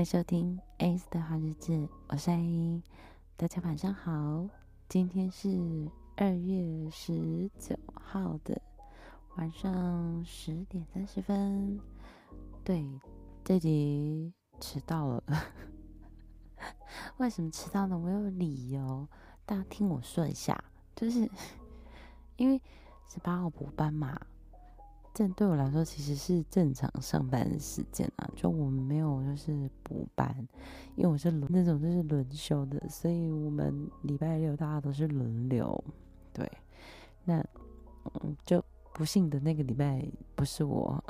[0.00, 2.82] 欢迎收听 ACE 的好日子，我是 A，
[3.36, 4.48] 大家晚上好。
[4.88, 8.62] 今天是二月十九号的
[9.36, 11.78] 晚上十点三十分。
[12.64, 12.82] 对，
[13.44, 15.22] 这集迟到了。
[17.18, 17.98] 为什么迟到呢？
[17.98, 19.06] 我有理由，
[19.44, 20.64] 大家听我说一下，
[20.96, 21.30] 就是
[22.38, 22.58] 因为
[23.06, 24.18] 十八号补班嘛。
[25.12, 30.34] 这对我来说其实是正常上班的时间啊，就我们没有就是补班，
[30.94, 35.84] 因为我是轮那种就是轮休的，所以我们礼拜六大家都是轮流。
[36.32, 36.48] 对，
[37.24, 37.44] 那
[38.22, 41.02] 嗯，就不幸的那个礼拜不是我，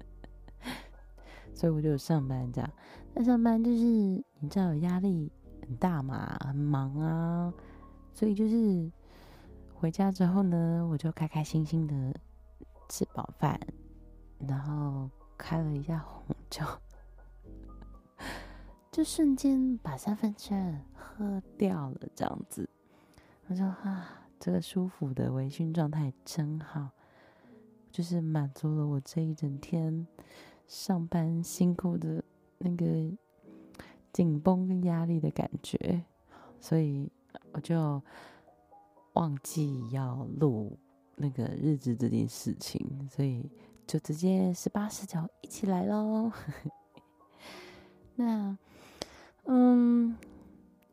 [1.54, 2.70] 所以我就上班这样。
[3.14, 7.52] 那上班就是你知道压力很大嘛，很忙啊，
[8.12, 8.90] 所以就是
[9.74, 12.14] 回家之后呢，我就开开心心的。
[12.90, 13.58] 吃饱饭，
[14.40, 16.64] 然后开了一下红酒，
[18.90, 22.68] 就瞬间把三分之二喝掉了，这样子，
[23.46, 26.90] 我说啊，这个舒服的微醺状态真好，
[27.92, 30.04] 就是满足了我这一整天
[30.66, 32.24] 上班辛苦的
[32.58, 32.84] 那个
[34.12, 36.04] 紧绷跟压力的感觉，
[36.60, 37.08] 所以
[37.52, 38.02] 我就
[39.12, 40.76] 忘记要录。
[41.20, 43.46] 那个日子这件事情，所以
[43.86, 46.32] 就直接十八十九一起来喽。
[48.16, 48.56] 那，
[49.44, 50.16] 嗯，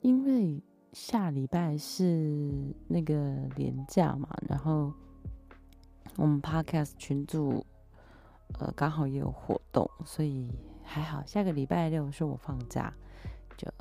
[0.02, 0.62] 因为
[0.92, 2.52] 下礼拜是
[2.88, 3.16] 那个
[3.56, 4.94] 连假嘛，然后
[6.18, 7.66] 我们 Podcast 群组
[8.60, 10.50] 呃刚好也有活动，所以
[10.84, 11.24] 还好。
[11.26, 12.94] 下个礼拜六是我放假，
[13.58, 13.72] 就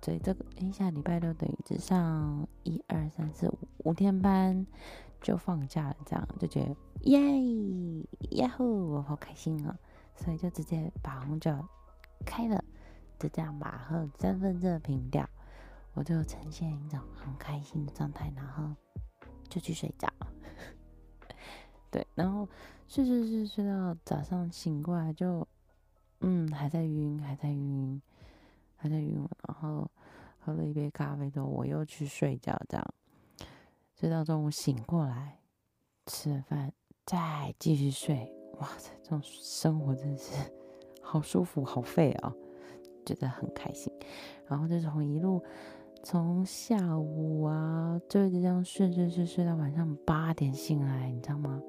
[0.00, 4.64] 所以这个哎，下礼拜六等于只上一二三四五五天班。
[5.20, 7.20] 就放假了，这样就觉得耶
[8.30, 9.76] 呀呼，我好开心啊！
[10.14, 11.52] 所以就直接把红酒
[12.24, 12.64] 开了，
[13.18, 15.28] 就这样把喝三分之二瓶掉，
[15.94, 18.74] 我就呈现一种很开心的状态，然后
[19.48, 20.08] 就去睡觉。
[21.90, 22.48] 对，然后
[22.86, 25.46] 睡睡睡睡到早上醒过来就，
[26.20, 28.00] 嗯，还在晕，还在晕，
[28.76, 29.90] 还在晕，然后
[30.38, 32.94] 喝了一杯咖啡之后，我又去睡觉，这样。
[33.98, 35.40] 睡到中午醒过来，
[36.06, 36.72] 吃了饭
[37.04, 40.32] 再继续睡，哇塞，这种生活真的是
[41.02, 42.32] 好舒服，好废啊，
[43.04, 43.92] 觉得很开心。
[44.46, 45.42] 然后就从一路
[46.04, 51.60] 从下午啊，就一直这样睡睡睡睡到晚上八点醒来，你知道吗？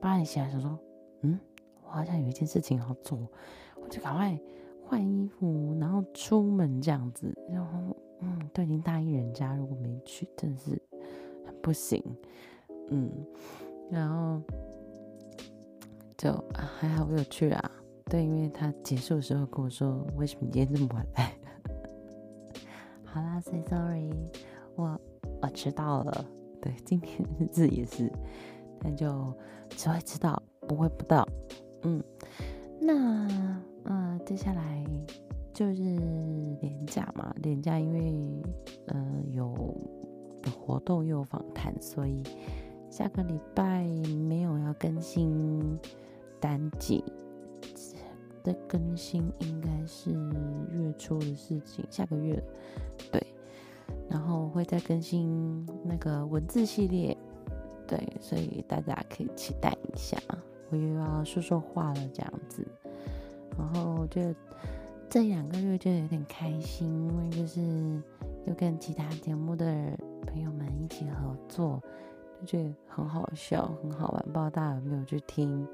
[0.00, 0.78] 八点醒来想说，
[1.22, 1.36] 嗯，
[1.82, 3.18] 我好像有一件事情要做，
[3.82, 4.38] 我就赶快
[4.86, 7.36] 换衣服，然后出门这样子。
[7.50, 10.80] 然后嗯，都已经答应人家，如果没去，真的是。
[11.62, 12.02] 不行，
[12.90, 13.08] 嗯，
[13.90, 14.42] 然后
[16.18, 17.70] 就、啊、还好我有去啊，
[18.06, 21.32] 对，因为他结束的时候跟我说，为什么你今天这么晚来？
[23.06, 24.10] 好啦，say sorry，
[24.74, 25.00] 我
[25.40, 26.24] 我迟到了，
[26.60, 28.10] 对，今天日子也是，
[28.80, 29.32] 但就
[29.70, 31.26] 只会迟到，不会不到，
[31.82, 32.02] 嗯，
[32.80, 34.84] 那嗯、呃，接下来
[35.54, 35.82] 就是
[36.60, 38.42] 连假嘛，连假因为、
[38.88, 39.54] 呃、有。
[40.50, 42.22] 活动又有访谈，所以
[42.90, 43.84] 下个礼拜
[44.28, 45.78] 没有要更新
[46.40, 47.04] 单集。
[48.44, 50.10] 的更新应该是
[50.72, 52.42] 月初的事情，下个月
[53.12, 53.24] 对，
[54.10, 57.16] 然后会再更新那个文字系列，
[57.86, 60.18] 对，所以大家可以期待一下。
[60.70, 62.66] 我又要说说话了，这样子。
[63.56, 64.34] 然后我觉得
[65.08, 67.60] 这两个月就有点开心，因为就是
[68.46, 69.96] 又跟其他节目的。
[70.26, 71.82] 朋友们一起合作，
[72.40, 74.22] 就觉得很好笑，很好玩。
[74.24, 75.66] 不知道大家有没有去听？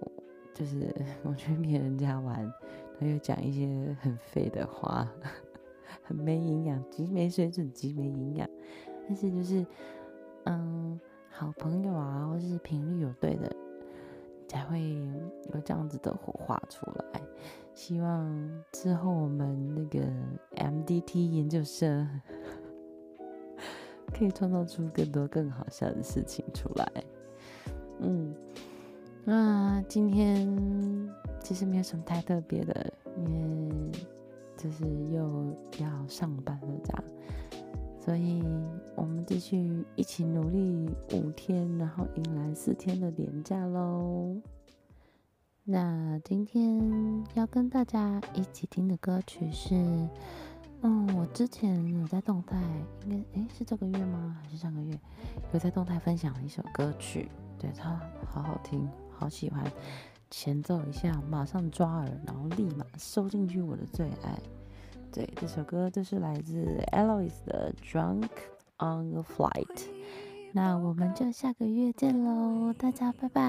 [0.00, 0.10] 我
[0.52, 2.52] 就是 我去别人家玩，
[2.98, 5.08] 他又讲一些很废的话，
[6.02, 8.48] 很没营养，极没水准，极没营养。
[9.06, 9.66] 但是就是，
[10.44, 10.98] 嗯，
[11.30, 13.54] 好朋友啊，或是频率有对的，
[14.48, 14.80] 才会
[15.52, 17.20] 有这样子的火花出来。
[17.74, 20.06] 希望之后我们那个
[20.56, 22.08] MDT 研究生。
[24.16, 26.88] 可以创造出更多更好笑的事情出来，
[27.98, 28.32] 嗯，
[29.24, 30.48] 那今天
[31.40, 33.90] 其实没有什么太特别的，因为
[34.56, 37.04] 就是又要上班了，这样，
[37.98, 38.42] 所以
[38.94, 44.36] 我们继续一起努力五天，然后迎来四天的年假喽。
[45.64, 49.74] 那今天要跟大家一起听的歌曲是。
[50.86, 52.60] 嗯，我之前有在动态，
[53.06, 54.38] 应该诶是这个月吗？
[54.42, 55.00] 还是上个月？
[55.54, 59.64] 有在动态分享了一首歌曲，对，它好好听，好喜欢，
[60.30, 64.38] 前奏一下，马上抓耳，然后立马收进去我的最爱。
[65.10, 66.60] 对，这首歌就是来自
[66.92, 68.28] e l o i s 的《Drunk
[68.78, 69.76] on a Flight》。
[70.52, 73.42] 那我们就下个月见喽，大家拜拜。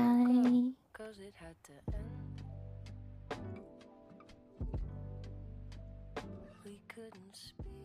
[6.95, 7.84] couldn't speak.